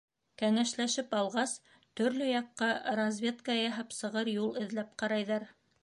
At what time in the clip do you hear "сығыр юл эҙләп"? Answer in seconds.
4.01-4.99